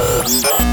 [0.00, 0.69] Thank you.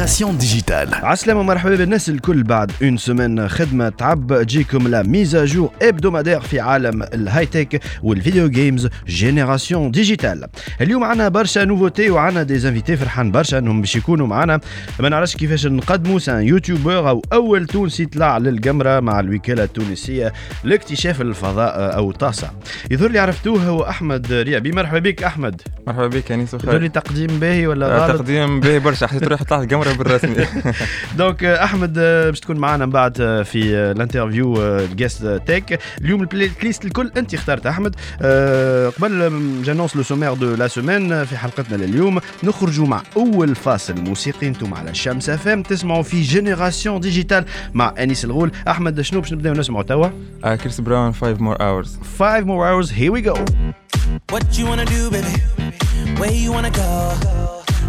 [0.00, 5.40] Génération Digitale عسلامة ومرحبا بالناس الكل بعد une semaine خدمة تعب تجيكم la mise à
[5.40, 10.46] jour hebdomadaire في عالم ال high-tech وال video games Génération Digitale
[10.80, 14.60] اليوم عنا برشا nouveautés وعنا des invités فرحان برشا انهم باش يكونوا معنا
[15.00, 20.32] ما نعرفش كيفاش نقدموا c'est un youtubeur أو اول تونسي طلع للقمرة مع الوكالة التونسية
[20.64, 22.50] لاكتشاف الفضاء أو طاسة
[22.90, 27.26] يظهر لي عرفتوه هو احمد ريابي مرحبا بك احمد مرحبا بك انيس يظهر لي تقديم
[27.26, 30.46] باهي ولا غلط تقديم باهي برشا حسيت روحي طلعت القمرة بالرسمي.
[31.18, 36.50] donc احمد باش تكون معنا من بعد في ال interview ال Guest Tech اليوم ال
[36.62, 37.96] playlist الكل انت اخترت أحمد.
[38.98, 44.48] قبل j'annonce le sommaire de la semaine في حلقتنا لليوم نخرجوا مع أول فاصل موسيقي.
[44.48, 47.44] أنتم على الشمس FM تسمعوا في Génération Digitale
[47.74, 50.08] مع انيس الغول أحمد شنو باش نبداو نسمعوا توا؟
[50.56, 51.88] كريس براون 5 more hours.
[52.18, 53.34] 5 more hours here we go.
[54.32, 55.34] What you wanna do, baby?
[56.20, 56.88] Where you wanna go?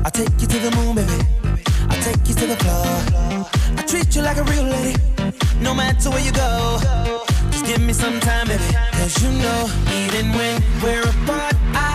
[0.06, 1.41] I'll take you to the moon, baby.
[2.02, 3.48] Take you to the floor.
[3.78, 4.98] I treat you like a real lady,
[5.62, 6.80] no matter where you go.
[7.52, 8.64] Just give me some time, baby.
[8.94, 9.70] Cause you know,
[10.02, 11.91] even when we're apart, I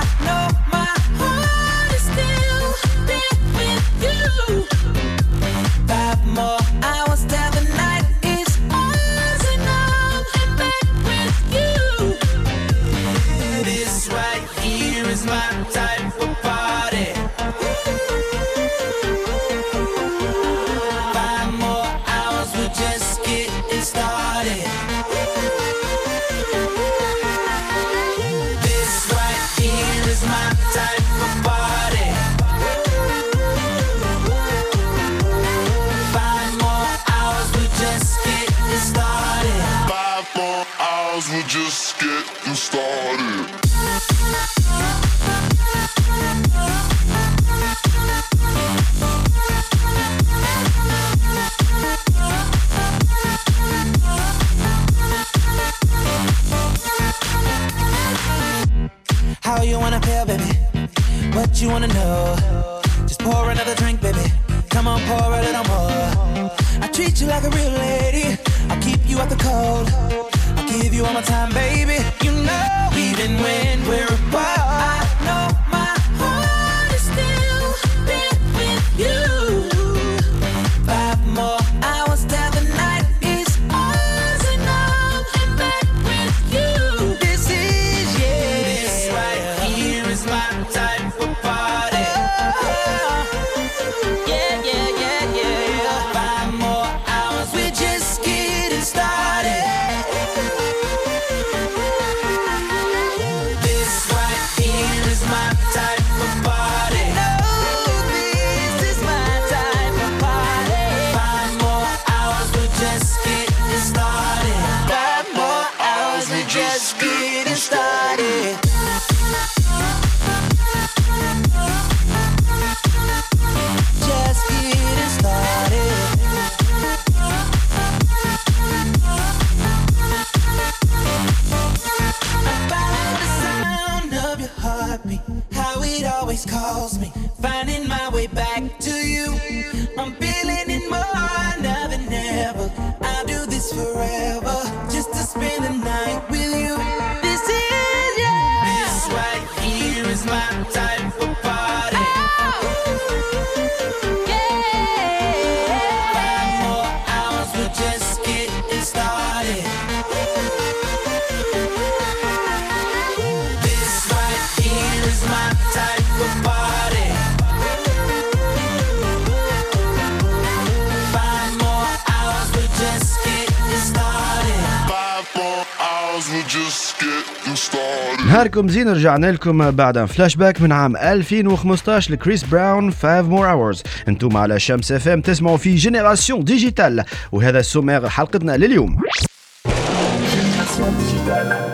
[178.27, 183.83] نهاركم زين رجعنا لكم بعد فلاش باك من عام 2015 لكريس براون 5 More Hours
[184.09, 189.01] أنتم على شمس FM تسمعوا في Génération Digitale وهذا ال sommaire حلقتنا لليوم.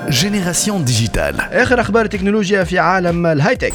[0.08, 3.74] Génération Digitale آخر أخبار التكنولوجيا في عالم ال high-tech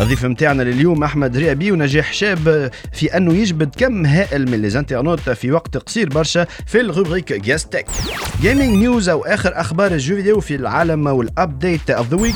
[0.00, 5.30] الضيف متاعنا لليوم أحمد ريابي ونجاح شاب في أنه يجبد كم هائل من les internautes
[5.30, 7.86] في وقت قصير برشا في ال rubrique Guest Tech
[8.40, 12.34] Gaming News أو آخر أخبار ال jeux vidéo في العالم وال update of the week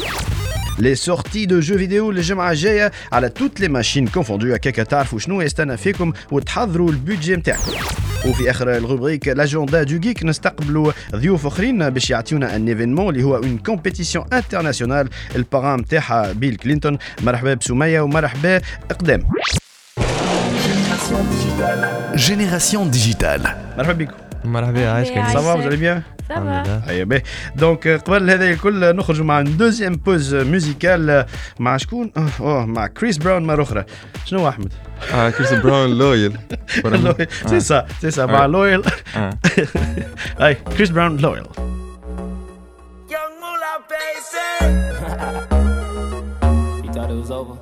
[0.81, 5.43] les sorties de jeux vidéو الجمعه الجايه على toutes les machines confondues هكاك تعرفوا شنو
[5.43, 7.73] يستنى فيكم وتحضروا ال budget نتاعكم
[8.27, 13.25] وفي اخر ال rubrique l'agenda du geek نستقبلوا ضيوف اخرين باش يعطيونا un événement اللي
[13.25, 18.61] هو une compétition internationale ال parrain نتاعها بيل كلينتون مرحبا بسميه ومرحبا
[18.91, 19.23] اقدام
[22.17, 23.49] Génération digitale.
[23.79, 25.23] مرحبا بكم مرحبا عايش مرحبا.
[25.25, 26.20] كان ça va vous allez bien?
[27.57, 31.27] donc قبل هذا الكل نخرجوا مع deuxième pause musicale
[31.59, 33.85] مع شكون؟ اوه مع كريس براون مرة أخرى
[34.25, 34.73] شنو أحمد؟
[35.15, 36.39] آه كريس براون Loyal
[37.47, 38.47] سي سا سي سا مع.
[38.47, 38.83] Loyal
[40.39, 41.45] هاي كريس براون لويل
[43.15, 44.47] Young Moolah, baby.
[46.85, 47.57] You thought it was over?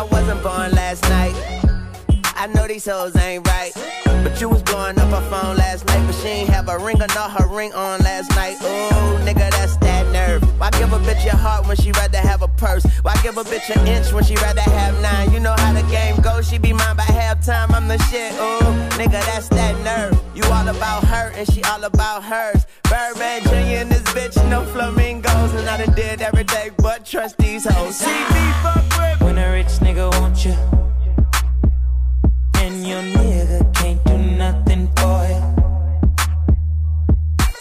[0.00, 1.36] I wasn't born last night.
[2.42, 3.74] I know these hoes ain't right.
[4.40, 6.04] You was blowing up her phone last night.
[6.06, 8.56] But she ain't have a ring or not her ring on last night.
[8.60, 10.42] Ooh, nigga, that's that nerve.
[10.60, 12.84] Why give a bitch your heart when she rather have a purse?
[13.00, 15.32] Why give a bitch an inch when she rather have nine?
[15.32, 16.46] You know how the game goes.
[16.48, 17.72] She be mine by halftime.
[17.72, 18.32] I'm the shit.
[18.34, 18.60] Ooh,
[18.98, 20.20] nigga, that's that nerve.
[20.34, 22.66] You all about her and she all about hers.
[22.90, 23.80] Birdman Jr.
[23.80, 25.54] and this bitch, no flamingos.
[25.54, 27.96] And I done did every day but trust these hoes.
[27.96, 30.52] See me fuck with When a rich nigga want you,
[32.60, 34.05] and your nigga can't
[34.36, 35.42] nothing for you.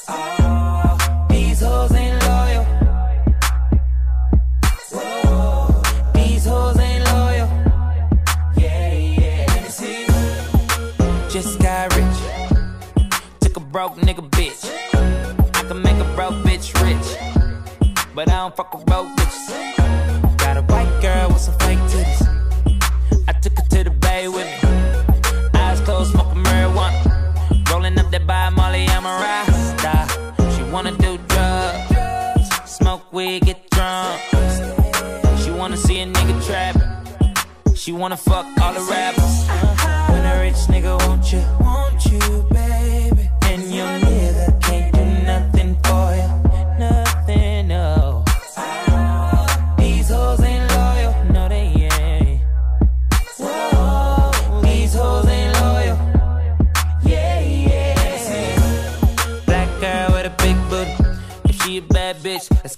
[0.10, 2.66] Oh, these hoes ain't loyal.
[4.92, 5.82] Whoa,
[6.14, 7.50] these hoes ain't loyal.
[8.58, 9.68] Yeah, yeah.
[9.68, 10.06] See.
[11.30, 12.18] Just got rich.
[13.40, 14.62] Took a broke nigga bitch.
[15.56, 17.08] I can make a broke bitch rich.
[18.14, 18.86] But I don't fuck with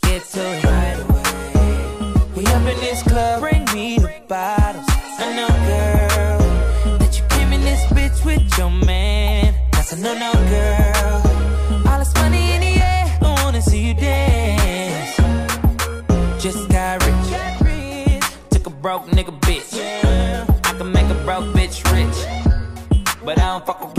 [0.07, 1.24] get to right away.
[2.36, 4.86] We up in this club, bring me the bottles.
[5.19, 9.54] I know, girl, that you came in this bitch with your man.
[9.74, 11.88] That's a no, no, girl.
[11.88, 15.15] All this money in the air, I wanna see you dance.
[16.42, 18.21] Just got rich.
[18.51, 19.71] Took a broke nigga bitch.
[20.69, 22.18] I can make a broke bitch rich.
[23.25, 23.96] But I don't fuck with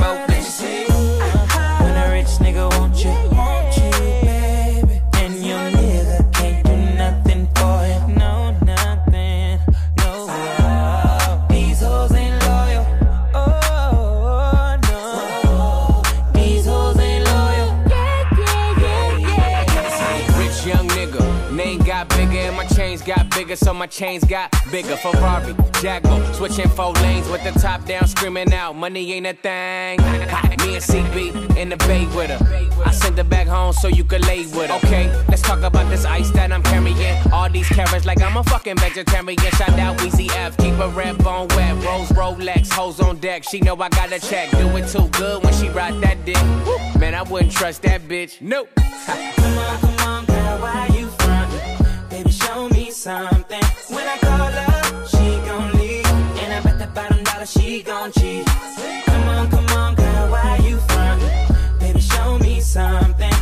[23.68, 24.96] so my chains got bigger.
[24.96, 29.98] Ferrari, Jaguar, switching four lanes with the top down, screaming out, money ain't a thing.
[30.64, 32.40] Me and CB in the bay with her.
[32.86, 34.76] I sent her back home so you could lay with her.
[34.78, 36.96] Okay, let's talk about this ice that I'm carrying.
[37.30, 39.38] All these carrots like I'm a fucking vegetarian.
[39.58, 41.74] Shout out Weezy F, keep a red bone wet.
[41.84, 43.44] Rose Rolex, hoes on deck.
[43.44, 44.50] She know I got a check.
[44.52, 46.42] Do it too good when she ride that dick.
[46.98, 48.40] Man, I wouldn't trust that bitch.
[48.40, 48.70] Nope.
[49.06, 50.27] Come on, come on,
[52.88, 53.64] me something.
[53.88, 56.06] When I call her, she gon' leave.
[56.42, 58.46] And I bet that bottom dollar she gon' cheat.
[59.06, 61.78] Come on, come on, girl, why you frontin'?
[61.78, 63.37] Baby, show me something.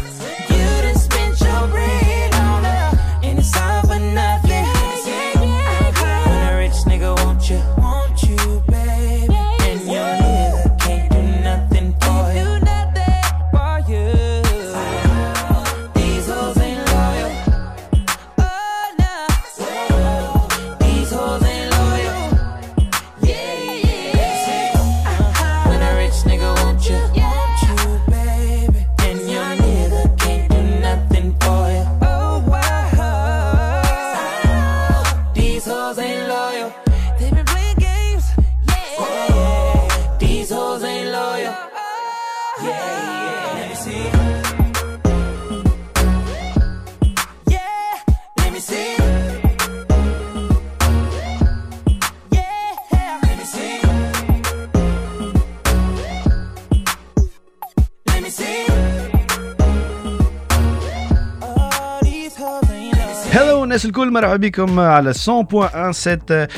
[63.77, 65.19] الناس الكل مرحبا بكم على 100.17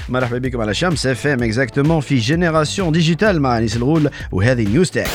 [0.08, 5.08] مرحبا بكم على شمس FM exactement في Génération Digitale مع انيس الغول وهذه News Tech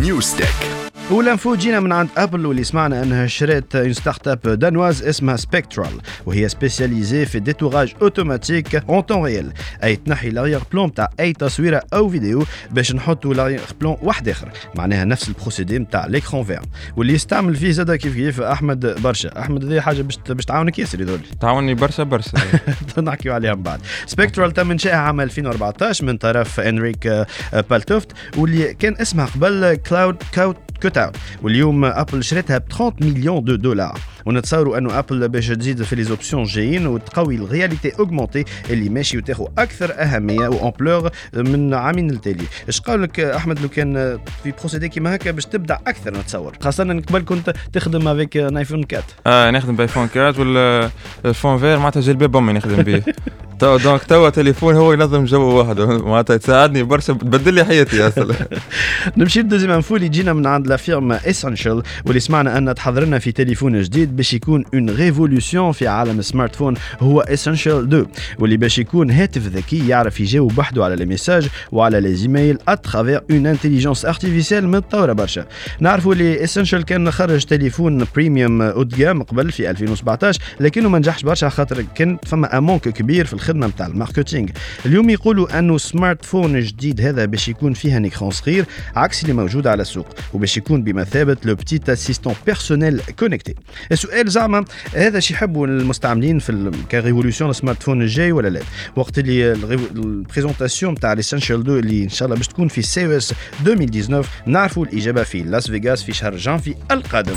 [0.00, 0.65] News Tech
[1.10, 6.00] وال info جينا من عند أبل واللي سمعنا أنها شرات une start-up danoise اسمها Spektral
[6.26, 9.52] وهي spécialisée في ال détourage automatique en temps réel
[9.84, 15.28] أي تنحي l'arrière-plan تاع أي تصويره أو فيديو باش نحطوا l'arrière-plan واحد آخر معناها نفس
[15.28, 16.60] ال procédé نتاع l'écran vert
[16.96, 19.40] واللي يستعمل فيه زاد كيف كيف أحمد برشا.
[19.40, 22.32] أحمد هذه حاجة باش باش تعاونك ياسر يدول تعاوني برشا برشا.
[23.00, 23.80] نحكيو عليها من بعد.
[24.06, 27.26] Spektral تم إنشائها عام 2014 من طرف إنريك آه،
[27.70, 33.54] بالتوفت واللي كان اسمها قبل Cloud Cut Cutout واليوم أبل شريتها ب 30 million de
[33.54, 33.98] dollars.
[34.26, 39.18] ونتصوروا انه أبل باش تزيد في les options جايين وتقوي ال réalité augmentée اللي ماشي
[39.18, 42.44] وتاخذ أكثر أهمية و ampleur من عامين التالي.
[42.68, 46.84] اش قال لك أحمد لو كان في procédé كيما هكا باش تبدأ أكثر نتصور؟ خاصة
[46.84, 50.90] قبل كنت تخدم avec iPhone 4 آه نخدم ب iPhone 4 ولا
[51.24, 53.02] ال fond vert معناتها جلباب أمي نخدم به.
[53.58, 55.98] تو donc توا تليفون هو ينظم جو وحده.
[55.98, 58.34] معناتها تساعدني برشا تبدل لي حياتي أصلا
[59.16, 63.04] نمشي ل deuxième info اللي جينا من عند la firme Essential واللي سمعنا أن تحضر
[63.04, 68.06] لنا في تليفون جديد باش يكون une révolution في عالم ال smartphone هو Essential 2
[68.38, 72.75] واللي باش يكون هاتف ذكي يعرف يجاوب وحده على les messages وعلى les emails à
[72.75, 75.46] travers une intelligence artificielle متطوره برشا.
[75.80, 80.98] نعرفوا اللي Essential كان خرج تليفون premium haut de gamme قبل في 2017 لكنه ما
[80.98, 84.48] نجحش برشا خاطر كان فما un manque كبير في الخدمة نتاع ال marketing.
[84.86, 88.64] اليوم يقولوا أنه smartphone جديد هذا باش يكون فيه un écran صغير
[88.96, 93.54] عكس اللي موجود على السوق وباش يكون بمثابة le petit assistant personnel connecté
[93.92, 98.60] السؤال زعما هذا شي يحبوا المستعملين في ك révolution ال smartphone الجاي ولا لا؟
[98.96, 103.34] وقت اللي ال présentation تاع l'Essential 2 اللي إن شاء الله باش تكون في CES
[103.66, 107.36] 2019 نعرفوا الإجابة في لاس فيغاس في شهر جانفي القادم.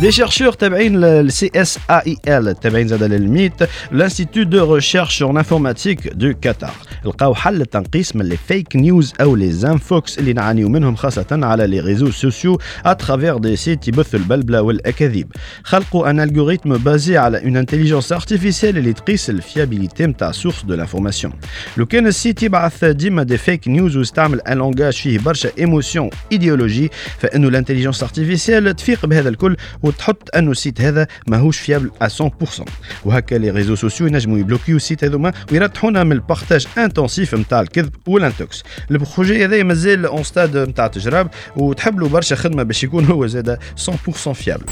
[0.00, 3.52] des chercheurs تابعين لل CSAIL تابعين زاد لل MIT
[3.92, 6.70] l'institut de recherche en informatique de قطر
[7.04, 11.66] لقاو حل التنقيص من les fake news أو les infox اللي نعانيو منهم خاصه على
[11.66, 17.44] les réseaux sociaux à travers des sites يبثوا البلبله والاكاذيب خلقوا un algorithme basé على
[17.44, 21.32] une intelligence artificielle اللي تقيس ال fiabilité نتاع source de l'information
[21.76, 26.10] لو كان ال site يبعث ديما des fake news ويستعمل un langage فيه برشا émotion
[26.32, 31.90] idéologie فانه ال intelligence artificielle تفيق بهذا الكل وتحط انه ال site هذا ماهوش fiable
[32.04, 32.64] 100%
[33.04, 37.60] وهكا les réseaux sociaux ينجموا يبلوكيو ال sites هذوما ويرتحونا من ال partage intensif نتاع
[37.60, 38.62] الكذب وال intox.
[38.90, 43.26] ال projet هذا مازال en stade نتاع تجرب وتحب له برشا خدمة باش يكون هو
[43.26, 44.66] زاد 100% fiable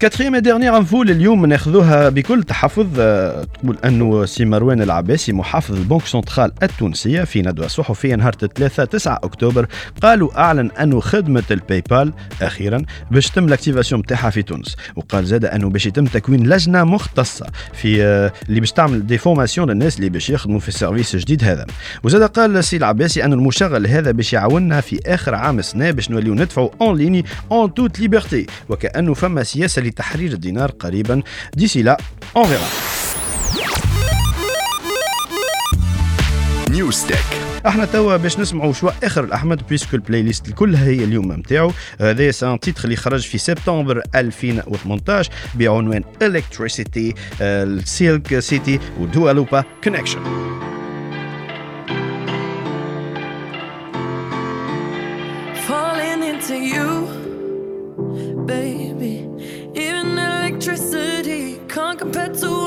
[0.00, 6.52] quatrième dernière info لليوم ناخذوها بكل تحفظ تقول انه سي مروان العباسي محافظ البنك سنترال
[6.62, 9.66] التونسيه في ندوة صحفية نهار 3 9 أكتوبر
[10.02, 14.76] قالوا أعلن انه خدمة ال PayPal أخيرا باش تم ال activation نتاعها في تونس.
[14.96, 19.70] وقال زاد أنه باش يتم تكوين لجنة مختصة في آه، اللي باش تعمل des formations
[19.70, 21.66] للناس اللي باش يخدموا في ال service الجديد هذا.
[22.02, 26.34] وزاد قال سي العباسي انه المشغل هذا باش يعاوننا في آخر عام السنة باش نوليو
[26.34, 31.22] ندفعوا en ligne en toute liberté وكأنه فما سياسة لتحرير الدينار قريبا
[31.54, 31.96] d'ici là
[32.36, 32.66] on verra
[36.70, 41.32] نيوز تك إحنا توا باش نسمعوا شوى آخر الأحمد بيسكو البلاي ليست الكلها هي اليوم
[41.32, 50.20] نتاعو هذا سان تيتر اللي خرج في سبتمبر 2018 بعنوان الكتريسيتي السيلك سيتي ودوالوبا كونكشن
[62.00, 62.59] compared to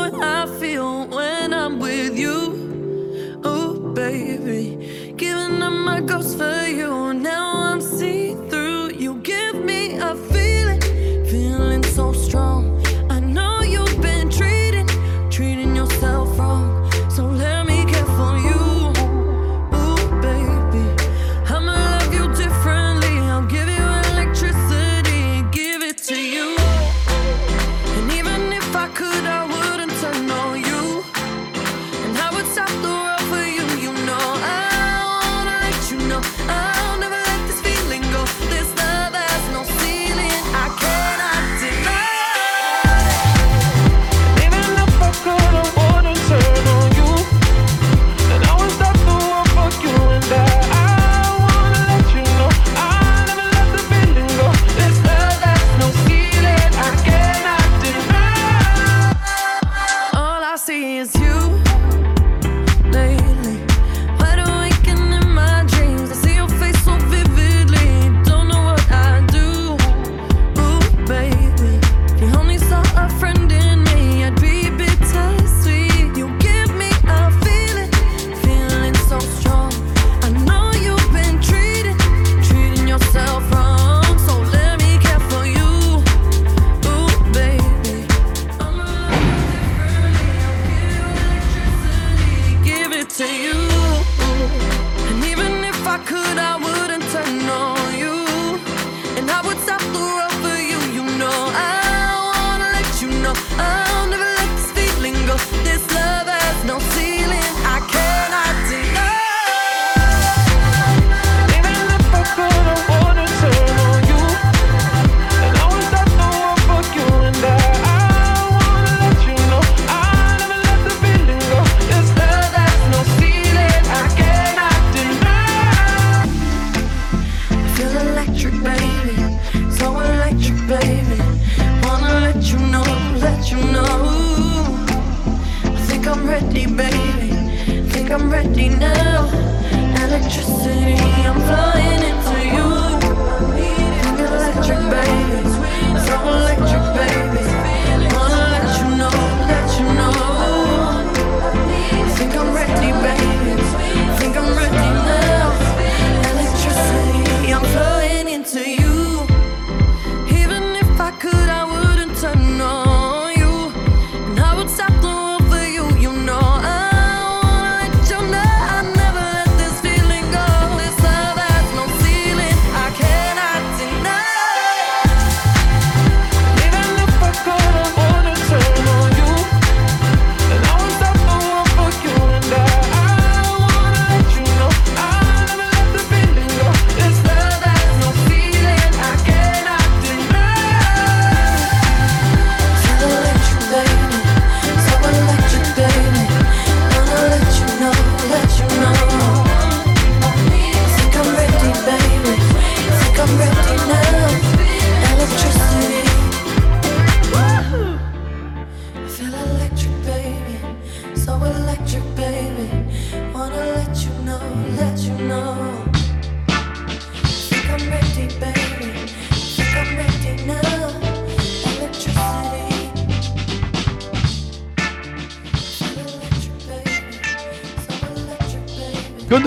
[61.19, 61.33] you.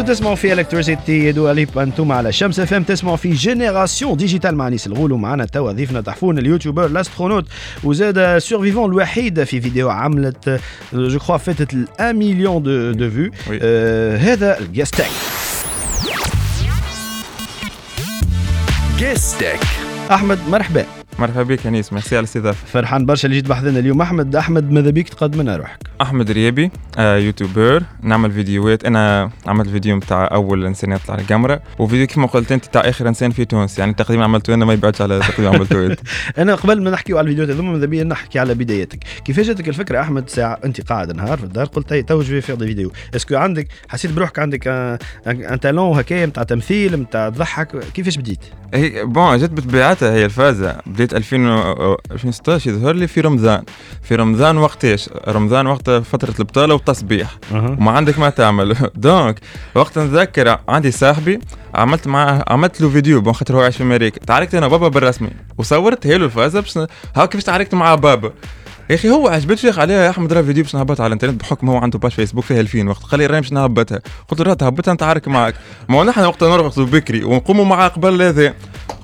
[0.07, 4.87] تسمعوا في الكتريسيتي دو ليب أنتم على شمس FM تسمعوا في génération digitale مع نيس
[4.87, 7.45] الغول ومعنا توا ضيفنا تحفون ال youtubeur l'astronaute
[7.85, 10.61] وزاد survivant الوحيد في فيديو عملت
[10.93, 13.31] je crois فاتت ال 1 مليون de de vues.
[13.63, 15.11] آه هذا الجاستاك
[18.99, 19.61] جيستك
[20.11, 20.96] أحمد مرحبا.
[21.19, 22.67] مرحبا بك يا نيس ميرسي على الاستضافة.
[22.67, 24.03] فرحان برشا اللي جيت بحذنا اليوم.
[24.03, 27.83] أحمد أحمد ماذا بيك تقدم لنا روحك؟ أحمد ريابي آه يوتيوبر.
[28.03, 28.85] نعمل فيديوهات.
[28.85, 33.09] أنا عملت فيديو نتاع أول إنسان يطلع على الكاميرا وفيديو كما قلت أنت تاع آخر
[33.09, 33.79] إنسان في تونس.
[33.79, 36.01] يعني تقريبا عملته أنا ما يبعدش على تقريبا عملته أنت.
[36.39, 40.01] أنا قبل ما نحكيو على الفيديوهات هذوما ماذا بيا نحكي على بدايتك كيفاش جاتك الفكرة
[40.01, 43.37] أحمد؟ ساعة أنت قاعد نهار في الدار قلت هي تو جو des vidéos est-ce que
[43.37, 44.69] عندك حسيت بروحك عندك
[45.27, 48.41] un talent هكايا نتاع تمثيل نتاع تضحك؟ كيفاش بديت؟
[49.03, 50.77] bon جت بطبيعتها هي الفازة.
[50.87, 53.63] بديت 2000 و- 2016 يظهر لي في رمضان.
[54.03, 57.37] في رمضان وقت إيش؟ رمضان وقت فترة البطالة والتصبيح.
[57.53, 58.77] وما عندك ما تعمل.
[58.95, 59.41] donc
[59.75, 61.39] وقت نتذكر عندي صاحبي
[61.75, 64.21] عملت معاه عملت له فيديو bon خاطر هو عايش في أمريكا.
[64.27, 65.31] تعاركت أنا وبابا بالرسمي.
[65.59, 68.33] وصورت له الفازة باش ن- ها كيفاش تعاركت مع بابا.
[68.91, 71.69] يا أخي هو عجبت شيخ عليها يا أحمد راه فيديو باش نهبطها على الإنترنت بحكم
[71.71, 73.03] هو عنده page Facebook فيها 2000 وقت.
[73.03, 74.01] قال لي راني باش نهبطها.
[74.29, 75.55] قلت له راه تهبطها نتعارك معك.
[75.89, 78.55] ما هو نحن وقت نرقصوا بكري ونقوموا معاه قبل هذا.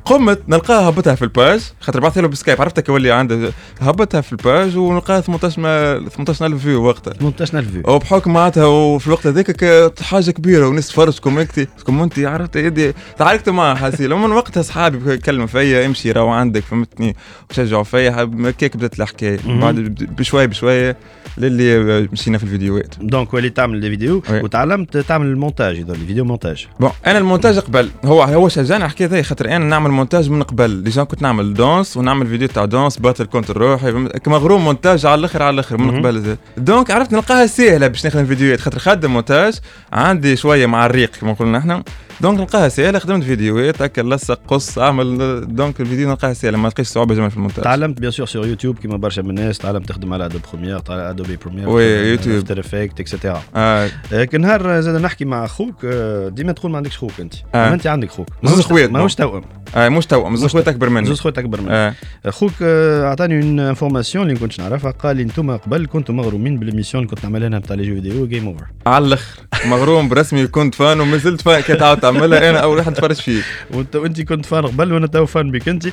[0.05, 1.61] قمت نلقاها هبطها في ال page.
[1.81, 2.61] خاطر بعثت له ب Skype.
[2.61, 7.12] عرفتك يولي عنده هبطها في ال page ونلقاها 18 ما 18000 vues وقتها.
[7.12, 12.93] 18000 vues وبحكم معناتها وفي الوقت هذاك حاجة كبيرة وناس تفرج commenter commenter عرفت يدي
[13.19, 17.17] تعاركت معاه حسيل ومن وقتها اصحابي يكلموا فيا امشي راهو عندك فهمتني؟
[17.51, 18.11] وشجعوا فيا.
[18.45, 19.38] هكاك بدأت الحكاية.
[19.47, 20.95] بعد ب- بشوي بشوي
[21.38, 22.95] للي مشينا في الفيديوهات.
[23.01, 24.41] donc وليت تعمل des vidéos oui.
[24.41, 27.91] وتعلمت تعمل المونتاج يظهر لي فيديو مونتاج bon أنا المونتاج قبل.
[28.05, 32.27] هو هو شجعني ذي خاطر أنا نعمل مونتاج من قبل déjà كنت نعمل danse ونعمل
[32.27, 33.93] فيديو تاع danse battle كنت روحي؟
[34.27, 35.99] مغروم مونتاج على الآخر على الآخر من.
[35.99, 36.37] قبل.
[36.57, 39.59] donc عرفت نلقاها سهلة باش نخدم فيديوهات خاطر خدم مونتاج
[39.93, 41.83] عندي شوية مع الريق كما نقولوا نحن
[42.21, 45.18] donc نلقاها سهلة خدمت فيديوهات هكا لصق قص أعمل
[45.57, 47.64] donc الفيديو نلقاها سهلة ما لقيتش صعوبة جمال في المونتاج.
[47.64, 51.37] تعلمت bien sûr sur YouTube كيما برشا من الناس تعلمت تخدم على Adobe Premiere Adobe
[51.37, 52.37] Premiere oui، YouTube.
[52.37, 53.90] After Effects et cetera آه.
[54.12, 57.35] كي نهار زاد نحكي مع أخوك آه، ديما تقول ما عندكش خوك أنت.
[57.55, 57.75] آه.
[57.75, 58.29] أنت عندك خوك.
[58.44, 59.14] زوز خوات، ماهوش.
[59.14, 59.44] توأم.
[59.77, 61.07] آه مش توأم زوج خوات أكبر مني.
[61.07, 61.94] زوز خوات أكبر منك آه.
[62.27, 64.90] أخوك آه، أعطاني une information اللي ما كنتش نعرفها.
[64.90, 67.95] قال لي أنتم قبل كنتم مغرومين بال missions اللي كنت نعملها أنا بتاع les jeux
[67.95, 69.40] vidéo game over على الأخر.
[69.66, 71.61] مغروم برسمي كنت fan وما زلت fan.
[71.61, 73.45] كي تعملها أنا أول واحد نتفرج فيك.
[73.71, 75.87] وانت وانت كنت fan قبل وأنا تو fan بك انت؟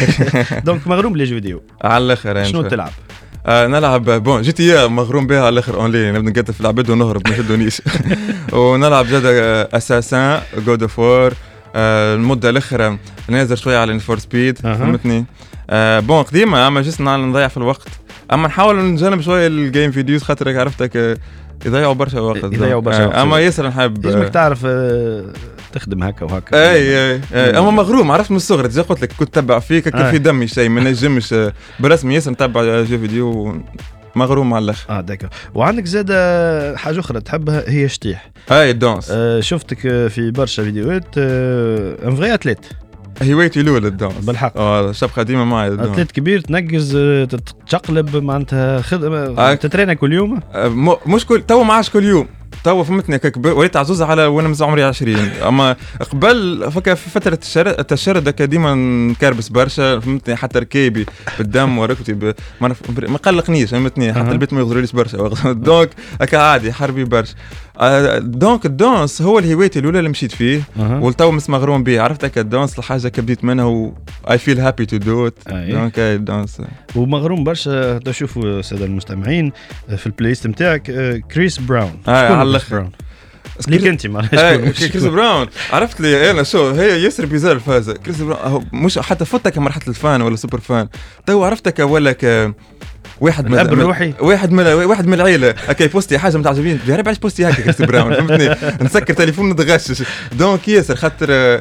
[0.66, 2.62] donc مغروم jeux vidéo على الآخر شنو.
[2.62, 2.90] تلعب؟
[3.46, 7.28] آه نلعب bon GTA مغروم بها على الآخر اون لين نبدأ نقتل في العباد ونهرب
[7.28, 7.82] ما يشدونيش
[8.52, 9.24] ونلعب زاد
[9.74, 11.32] Assassin's God of War
[11.76, 14.58] المدة الاخرى نازل شوية على For Speed.
[14.58, 15.24] فهمتني؟
[15.70, 17.88] آه bon قديمة أما juste نضيع في الوقت.
[18.32, 21.16] أما نحاول نجنب شوية ال game videos خاطر هيك عرفتك آه،
[21.66, 23.14] يضيعوا برشا وقت يضيعوا برشا وقت.
[23.16, 25.24] أما ياسر نحب لازمك آه، تعرف آه،
[25.72, 26.56] تخدم هكا وهكا.
[26.72, 27.58] إي إي إي.
[27.58, 30.10] أما مغروم عرفت من الصغر déjà قلت لك كنت تتبع فيك أي.
[30.10, 33.56] في دمي شيء ما نجمش آه، برسمي ياسر نتبع jeux vidéo
[34.16, 38.30] مغروم على الآخر آه d'accord وعندك زاد آه، حاجة أخرى تحبها هي شطيح.
[38.52, 42.66] إي danse آه، شفتك آه، في برشا فيديوهات un vrai athlète.
[43.22, 44.52] هوايتي الأولى ال danse بالحق.
[44.56, 49.54] آه شبكه ديما معي ال danse athlète كبير تنقز آه، تتشقلب معناتها خدمه آه.
[49.54, 52.26] تترينا كل يوم آه، م- مش كل تو ما عادش كل يوم
[52.64, 53.20] تو فهمتني
[53.52, 55.16] وليت عزوز على وأنا مازال عمري 20
[55.48, 55.76] أما
[56.12, 58.74] قبل فكا في فترة الشر- التشرد هكا ديما
[59.10, 61.06] نكربس برشا فهمتني حتى ركيبي
[61.38, 62.34] بالدم وركبتي ب...
[62.60, 64.30] ما قلقنيش فهمتني حتى.
[64.30, 65.28] البيت ما يغدروليش برشا.
[65.52, 67.34] دونك هكا عادي حربي برشا
[67.73, 67.73] آه،
[68.18, 70.98] دونك الدونس هو الهوايتي الأولى اللي مشيت فيه أها.
[70.98, 73.94] والتو مس مغروم به عرفت هكا الدونس الحاجة كي بديت منها و
[74.30, 75.34] اي فيل هابي تو دو ات.
[75.48, 76.62] دونك الدونس
[76.96, 79.52] ومغروم برشا تشوفوا الساده المستمعين
[79.90, 81.98] آه، في البلاي ليست نتاعك آه، كريس براون.
[82.08, 82.60] آه، على.
[82.70, 82.90] براون؟
[83.68, 85.46] ليك أنت معلش كريس؟ براون.
[85.72, 90.22] عرفت لي؟ أنا شو هي ياسر بيزار الفازه كريس براون مش حتى فتك مرحلة الفان
[90.22, 90.88] ولا سوبر فان.
[91.26, 92.54] تو عرفتك ولا ك
[93.20, 94.14] واحد من الأب الروحي.
[94.20, 95.54] واحد من واحد من العيلة.
[95.68, 99.50] هكا بوستي حاجة ما تعجبني يا ربي علاش بوستي هكا كريس براون فهمتني؟ نسكر تليفون
[99.50, 101.60] نتغشش دونك ياسر خاطر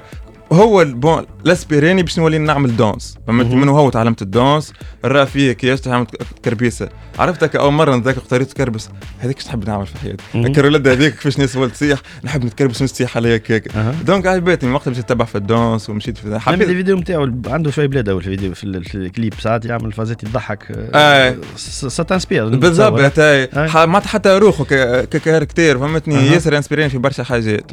[0.53, 4.73] هو بون لاسبيريني باش نولي نعمل دونس فهمتني منو هو تعلمت الدونس
[5.05, 6.05] راه فيه كياش تعمل
[6.45, 6.89] كربيسه
[7.19, 8.89] عرفتك أول مرة نذاكر طريقه تكربس؟
[9.19, 13.17] هذيك تحب نعمل في حياتي؟ هكا الولد هذيك كيفاش ناس ولد تصيح نحب نتكربس ونصيح
[13.17, 13.41] عليا
[13.75, 13.95] أها.
[14.05, 16.69] دونك عجبتني وقت مشيت نتبع في الدونس ومشيت في حبيت.
[16.69, 20.23] الفيديو نتاعو عنده شوية بلاد أول في الفيديو في, ال- في الكليب ساعات يعمل فازات
[20.23, 20.89] يضحك.
[20.95, 21.35] آه.
[21.55, 23.69] t'inspires بالضبط هاي أي.
[23.69, 24.63] ح- معناتها حتى روحه
[25.05, 26.15] ك caractère فهمتني.
[26.15, 27.71] ياسر انسبيريني في برشا حاجات.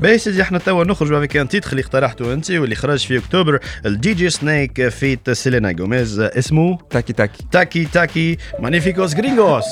[0.00, 3.59] باهي سيدي إحنا توا نخرجوا avec un titre اللي اقترحته انت واللي خرج في اكتوبر
[3.85, 9.65] الدي جي سنيك فيت سيلينا جوميز اسمه تاكي تاكي تاكي تاكي مانيفيكوس جرينجوس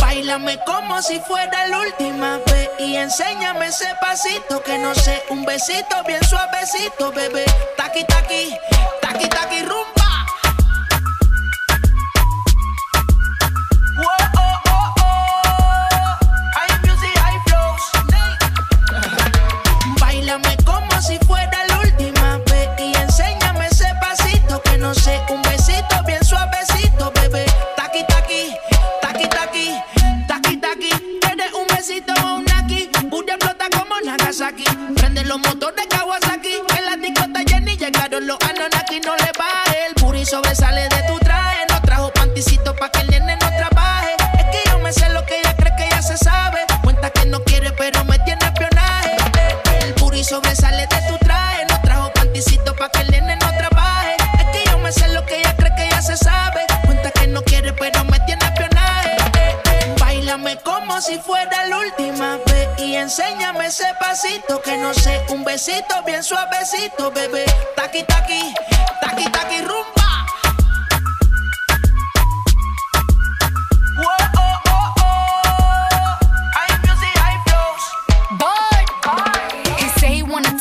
[0.00, 5.44] Bailame como si fuera la última vez y enséñame ese pasito que no sé, un
[5.44, 7.44] besito bien suavecito, bebé.
[7.80, 8.42] Taqui taqui,
[9.04, 9.93] taqui taqui rumba.
[31.87, 34.63] besito o un aquí, Booty explota como Nagasaki.
[34.95, 39.77] Prende los motores Kawasaki, en la discota Jenny llegaron los Anonaki, no le baje.
[39.87, 40.94] El booty sobresale de
[65.55, 67.45] besito bien suavecito, bebé.
[67.77, 68.53] Taqui, taqui,
[69.01, 70.03] taqui, taqui, rumba.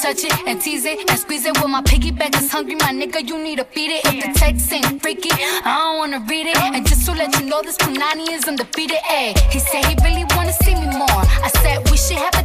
[0.02, 1.56] Touch it and tease it and squeeze it.
[1.56, 3.26] Well, my piggyback is hungry, my nigga.
[3.26, 4.04] You need to feed it.
[4.04, 6.58] If the text ain't freaky, I don't wanna read it.
[6.58, 8.98] And just to let you know, this Punani is undefeated.
[9.08, 11.24] Ayy, he said he really wanna see me more.
[11.46, 12.44] I said we should have a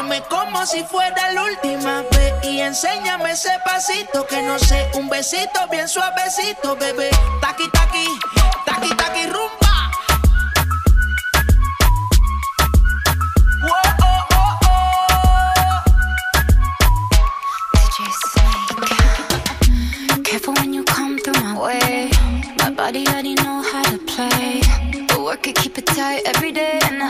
[0.00, 5.10] Bailame como si fuera la última vez y enséñame ese pasito que no sé, un
[5.10, 7.10] besito bien suavecito, bebé.
[7.40, 8.06] Taqui taqui,
[8.64, 9.90] taqui taqui rumba.
[13.62, 15.82] Whoa, oh, oh, oh.
[20.24, 22.10] Careful when you come through my way.
[22.58, 24.62] My body already know how to play.
[25.08, 26.78] But work it, keep it tight every day.
[26.84, 27.09] And I,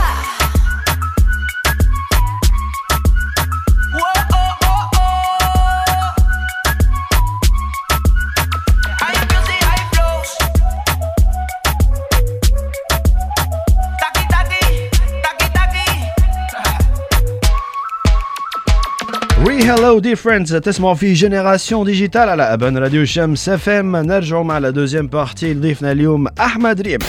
[19.71, 24.57] oui hello the friends تسمعوا في génération digitale على ابان راديو شمس FM نرجعوا مع
[24.57, 26.99] la deuxième partie لضيفنا اليوم احمد ريم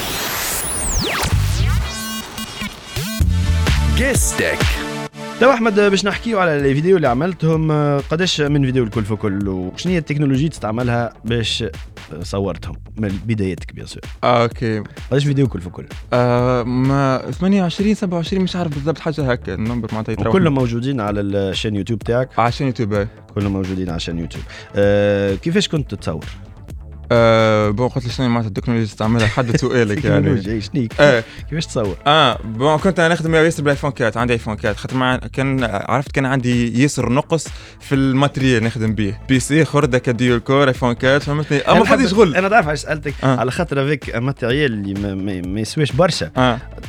[3.96, 4.81] جيستك
[5.42, 9.98] تو أحمد باش نحكيو على الفيديو اللي عملتهم قداش من فيديو الكل كل وشنو هي
[9.98, 11.64] التكنولوجيا تستعملها باش
[12.22, 14.02] صورتهم من بدايتك bien sûr.
[14.24, 14.82] آه OK.
[15.10, 19.88] قداش فيديو كل كل آه ما 28 27 مش عارف بالضبط حاجة هكا ال number
[19.92, 20.32] معناتها يتراوح.
[20.32, 23.08] كلهم موجودين على ال chaîne YouTube تاعك؟ chaîne YouTube آه.
[23.34, 24.44] كلهم موجودين على ال chaîne يوتيوب.
[24.76, 26.24] أه كيفاش كنت تصور؟
[27.12, 30.20] آه bon قلت لي شنو معناتها التكنولوجيا تستعملها؟ حد سؤالك يعني.
[30.20, 31.24] تكنولوجيا شنيك آه.
[31.50, 35.64] كيفاش تصور؟ آه bon كنت أنا نخدم ياسر بالايفون 4 عندي ايفون 4 خاطر كان
[35.64, 37.48] عرفت كان عندي ياسر نقص
[37.80, 42.02] في ال matériel نخدم به PC خردة كديو الكور ايفون 4 فهمتني؟ أما أنا فادي
[42.02, 43.36] حب- شغل أنا تعرف علاش سألتك آه.
[43.36, 46.30] على خاطر avec matériel اللي ما- يسواش برشا.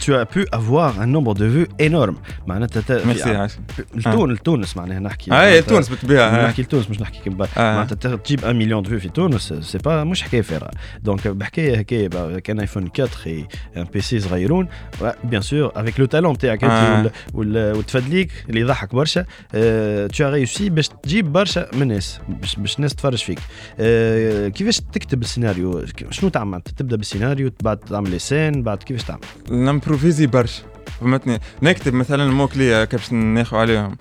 [0.05, 2.15] tu as pu avoir un nombre de vues énorme.
[2.47, 3.51] معناتها ميرسي عايش.
[3.95, 5.31] لتون لتونس معناها نحكي.
[5.31, 6.45] آه معناتها- تونس بالطبيعه آه.
[6.45, 7.73] نحكي لتونس مش نحكي آه.
[7.73, 10.71] معناتها تجيب 1 مليون de vues تونس c'est pas مش حكاية فارغه
[11.03, 14.67] donc بحكاية هكايا با- كان ايفون 4 et un PC صغيرون.
[15.23, 17.01] bien sûr avec le talent تاعك أنت آه.
[17.01, 19.25] وال- وال- والتفدليك اللي يضحك برشا.
[20.07, 22.19] tu réussis باش تجيب برشا من الناس
[22.57, 23.39] باش الناس تفرج فيك.
[23.79, 29.21] آه، كيفاش تكتب السيناريو؟ شنو تعمل؟ تبدأ بالسيناريو بعد تعمل les scènes بعد كيفاش تعمل؟
[29.51, 30.63] نمبروفيزي برشا.
[31.01, 33.95] فهمتني؟ نكتب مثلا الموكلي كيفاش ناخذ عليهم.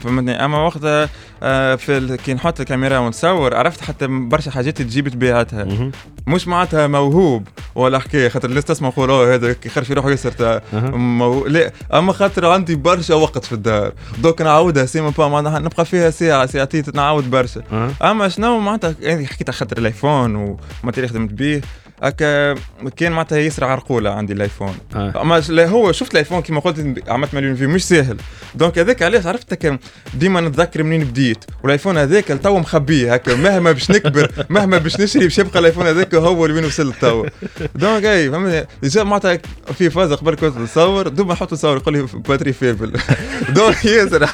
[0.00, 1.08] فهمتني؟ أما وقتها
[1.42, 5.90] آه، في كي نحط الكاميرا ونصور عرفت حتى برشا حاجات تجيب طبيعتها.
[6.26, 10.62] مش معناتها موهوب ولا حكايه خاطر الناس تسمع يقول آه هذا يخرج في روحه أها.
[10.90, 11.46] مو...
[11.46, 11.72] لا.
[11.94, 13.92] أما خاطر عندي برشا وقت في الدار.
[14.18, 17.62] donc نعاودها سيما با معناها نبقى فيها ساعة ساعتين نعاود برشا.
[18.02, 21.60] أما شنو معناتها؟ يعني حكيت على خاطر الآيفون وما خدمت بيه
[22.02, 22.54] هكا
[22.96, 24.74] كان معناتها ياسر عرقولة عندي الآيفون.
[24.94, 25.22] آه.
[25.22, 28.16] أما هو شفت الآيفون كيما قلت عملت مليون vues مش ساهل
[28.54, 29.78] donc هذاك علاش عرفت
[30.14, 31.44] ديما نتذكر منين بديت.
[31.62, 36.14] والآيفون هذاك تو مخبيه هكا مهما باش نكبر مهما باش نشري باش يبقى الآيفون هذاك
[36.14, 37.26] هو اللي وين وصلت تو
[37.74, 39.38] donc أي فهمتني déjà معناتها
[39.78, 42.92] في فاز قبل كنت نصور دوب نحط نصور يقول لي batterie faible.
[43.56, 44.24] donc ياسر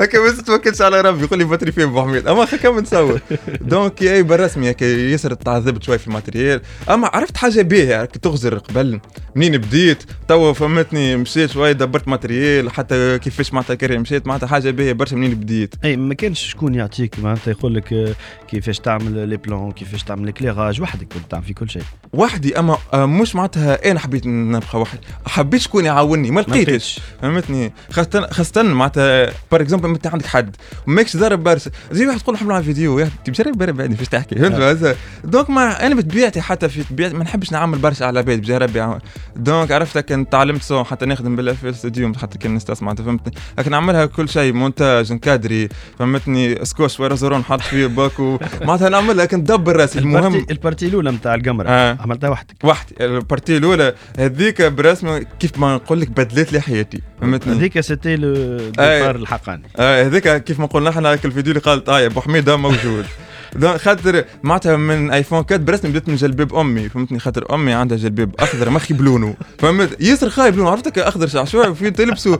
[0.00, 3.20] هكا ما تتوكلش على ربي يقول لي batterie faible حميد أما كمل نصور.
[3.60, 6.60] donc أي بالرسمي هكا ياسر تعذبت شوي في ال matériel.
[6.90, 9.00] أما عرفت حاجة باهيه كي تغزر قبل.
[9.34, 14.70] منين بديت؟ توا فهمتني مشيت شوي دبرت matériel حتى كيفاش معناتها كاري مشيت معناتها حاجة
[14.70, 15.74] باهيه برشا منين بديت.
[15.84, 18.14] أي ما كانش شكون يعطيك معناتها يقول لك آه،
[18.48, 21.82] كيفاش تعمل les plans كيفاش تعمل l'éclairage وحدك كنت تعمل في كل شيء.
[22.12, 25.00] وحدي أما آه، مش معناتها أنا حبيت نبقى وحدي.
[25.26, 27.00] حبيت شكون يعاوني؟ ما لقيتش.
[27.22, 31.70] فهمتني؟ خاصة خاصة معناتها par exemple أنت عندك حد ماكش ضارب برشا.
[31.92, 35.86] زي واحد تقول حمل على فيديو يا انت مش بعد تحكي؟ فهمت؟ هذا دونك ما
[35.86, 38.78] أنا بطبيعتي حتى في طبيعتي ما نحبش نعمل برشا على بالي بجاه ربي.
[38.78, 38.98] يعاون.
[39.36, 43.34] دونك عرفت كان تعلمت صون حتى نخدم بالله في الاستوديو حتى كان الناس معناتها فهمتني؟
[43.58, 48.38] لكن نعملها كل شيء مونتاج نكادري فهمتني؟ سكوش ورا زرون نحط فيه باكو.
[48.66, 50.26] معناتها نعملها لكن ندبر راسي المهم.
[50.26, 51.64] البارتي البارتي الأولى نتاع القمر.
[51.68, 51.98] آه.
[52.00, 52.64] عملتها وحدك.
[52.64, 52.94] وحدي.
[53.00, 58.56] البارتي الأولى هذيك برسمي كيف ما نقول لك بدلت لي حياتي فهمتني؟ هذيك c'était le
[58.58, 59.62] départ الحقاني.
[59.76, 63.06] آه هذيك كيف ما قلنا إحنا الفيديو اللي قالت آه ابو حميد موجود.
[63.76, 68.34] خاطر معناتها من ايفون 4 برسمي بديت من جلباب أمي فهمتني؟ خاطر أمي عندها جلباب
[68.38, 72.38] أخضر مخي بلونه فهمت؟ ياسر خايب لونه عرفتك أخضر شعشوع وفي تلبسه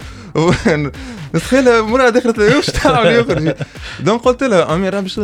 [1.35, 3.55] نتخيل مرة دخلت وش تعمل يخرج
[4.01, 5.19] donc قلت لها أمي راه باش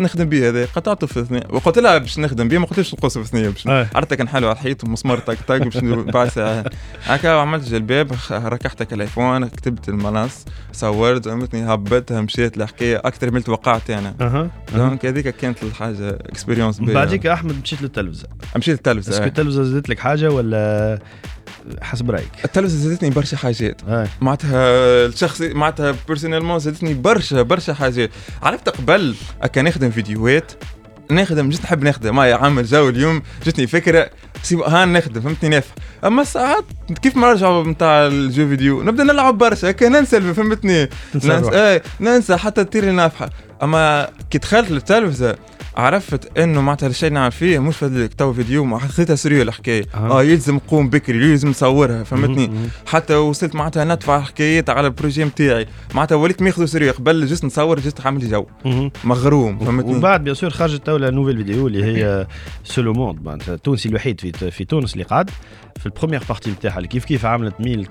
[0.00, 3.28] نخدم به هذا قطعته في اثنين وقلت لها باش نخدم به ما قلتليش نقصه في
[3.28, 3.86] اثنين باش آه.
[3.94, 5.76] عرفتها كان حلو على الحيط مسمار تك تك باش
[6.14, 6.64] بعد ساعة.
[7.04, 13.46] هكا عملت جلباب ركحتك الآيفون كتبت المنص صورت فهمتني؟ هبطها مشيت الحكاية أكثر من اللي
[13.46, 14.14] توقعت أنا.
[14.20, 14.50] أها
[15.08, 18.28] هذيك كانت الحاجة expérience بعديك أحمد مشيت للتلفزة.
[18.56, 20.98] مشيت est-ce que التلفزه التلفزة زادت لك حاجة ولا
[21.82, 23.80] حسب رأيك؟ التلفزة زادتني برشا حاجات.
[23.88, 24.08] آه.
[24.20, 24.56] معناتها
[25.06, 28.10] الشخصي معناتها personnellement زادتني برشا برشا حاجات.
[28.42, 29.14] عرفت قبل
[29.52, 30.52] كان نخدم فيديوهات
[31.10, 32.16] نخدم جيت نحب نخدم.
[32.16, 34.10] ما عامل جو اليوم جتني فكرة
[34.46, 36.64] سيب ها نخدم فهمتني نافع أما ساعات
[37.02, 41.50] كيف ما نرجعوا نتاع الجو فيديو نبدأ نلعب برشا هكا ننسى فهمتني؟ ننسى.
[41.52, 43.30] إيه ننسى حتى تطير نافحة.
[43.62, 45.36] أما كي دخلت للتلفزه
[45.76, 49.84] عرفت إنه معناتها الشيء اللي نعمل فيه مش فضلك تو فيديو ما حسيتها سرية الحكاية.
[49.94, 52.50] آه يلزم قوم بكري يلزم نصورها فهمتني.
[52.86, 57.44] حتى وصلت معناتها ندفع حكايات على ال projet نتاعي معناتها وليت ماخذه سرية قبل juste
[57.44, 58.46] نصور juste عامل جو.
[59.04, 62.26] مغروم فهمتني؟ وبعد bien sûr خرجت تولا nouvelle vidéo اللي هي
[62.64, 65.30] seul au monde معناتها التونسي الوحيد في في تونس اللي قعد
[65.80, 67.88] في ال première partie نتاعها كيف كيف عملت ميل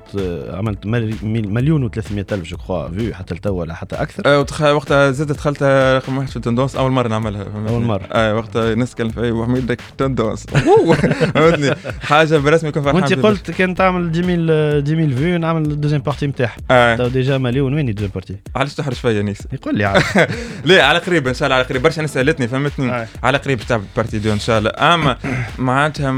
[0.49, 0.85] عملت
[1.25, 1.97] مليون و300
[2.31, 4.39] ألف je crois vues حتى لتوا ولا حتى أكثر.
[4.39, 4.61] وتخ...
[4.61, 7.43] وقتها زدت دخلت رقم واحد في ال tendance أول مرة نعملها
[7.79, 8.07] فهمتني؟ أول مرة.
[8.19, 13.13] آه وقتها الناس تكلم في وحميد لك tendance فهمتني حاجة برسمي يكون فرحان وأنت.
[13.13, 14.49] قلت كان تعمل 10000
[14.89, 18.93] 10000 vues نعمل الدوزيام بارتي نتاعها تو déjà مليون وين ال deuxième partie علاش تحرج
[18.93, 20.01] فيا نيس؟ يقول لي
[20.65, 21.81] لا على قريب إن شاء الله على قريب.
[21.81, 23.07] برشا ناس سالتني فهمتني؟ آه.
[23.23, 24.69] على قريب تاع partie deux إن شاء الله.
[24.69, 25.17] أما
[25.57, 26.15] معناتها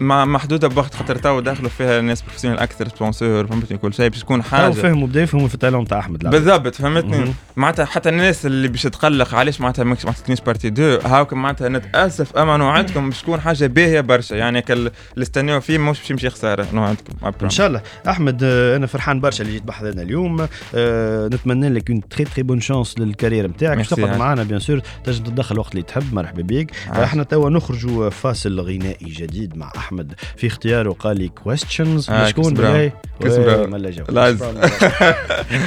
[0.00, 4.20] مع محدودة بوقت خاطر تو داخلوا فيها ناس professionnels أكثر sponsors فهمتني كل شيء باش
[4.20, 4.70] تكون حاجة.
[4.70, 6.18] فهموا بدا يفهموا في ال talent تاع أحمد.
[6.18, 7.34] بالضبط فهمتني.
[7.56, 12.36] معناتها حتى الناس اللي باش تقلق علاش معناتها ما عطيتنيش partie deux هاكم معناتها نتأسف
[12.36, 14.34] اما نوعدكم باش تكون حاجة باهية برشا.
[14.34, 18.86] يعني اللي استناو فيه مش باش يمشي خساره نوعدكم ان شاء الله أحمد آه، أنا
[18.86, 20.46] فرحان برشا اللي جيت بحضرنا اليوم.
[20.74, 24.18] آه، نتمنى لك une très très bonne chance لل carrière نتاعك باش تقعد.
[24.18, 26.14] معنا bien sûr تنجم تتدخل وقت اللي تحب.
[26.14, 26.98] مرحبا بك عاش.
[26.98, 29.89] إحنا توا نخرجوا فاصل غنائي جديد مع أحمد.
[30.37, 32.73] في اختياره قال لي كويستشنز آه، شكون كريس براون.
[32.73, 32.91] بالله
[33.21, 33.69] كريس وي، براون.
[33.71, 34.43] ملا جو لايز.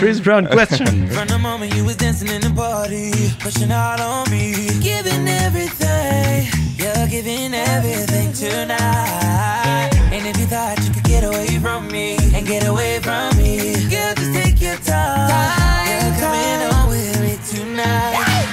[0.01, 3.11] كريس براون كويستشن From the moment you was dancing in the party,
[3.45, 4.45] pushing out on me,
[4.91, 6.37] giving everything,
[6.83, 9.91] you're giving everything tonight.
[10.15, 13.53] And if you thought you could get away from me and get away from me,
[13.93, 15.85] girl, just take your time.
[15.91, 18.47] You're coming on with me tonight.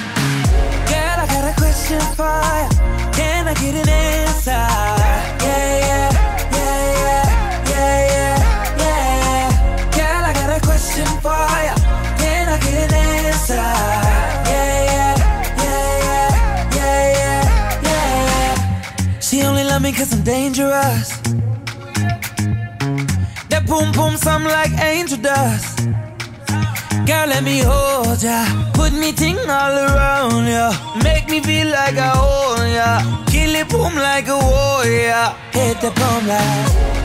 [0.91, 2.69] Girl, I got a question for you.
[3.17, 4.98] Can I get an answer?
[19.80, 21.16] Me cause I'm dangerous.
[23.48, 25.86] That boom boom sound like angel dust.
[27.06, 28.44] Girl, let me hold ya.
[28.74, 30.72] Put me ting all around ya.
[31.02, 33.24] Make me feel like I own ya.
[33.26, 35.34] Kill it boom like a warrior.
[35.52, 36.99] Hit the boom like.